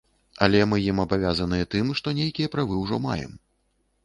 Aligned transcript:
Але 0.45 0.61
мы 0.71 0.79
ім 0.91 1.01
абавязаныя 1.03 1.67
тым, 1.75 1.93
што 2.01 2.15
нейкія 2.21 2.53
правы 2.57 2.81
ўжо 2.83 3.01
маем. 3.07 3.39